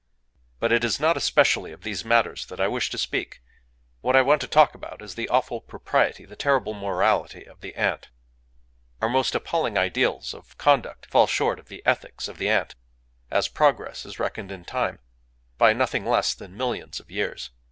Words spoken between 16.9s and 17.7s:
of years!...